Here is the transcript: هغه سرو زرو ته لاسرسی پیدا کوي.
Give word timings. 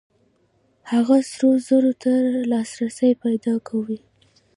هغه 0.91 1.15
سرو 1.31 1.49
زرو 1.67 1.93
ته 2.01 2.11
لاسرسی 2.51 3.11
پیدا 3.23 3.53
کوي. 3.67 3.99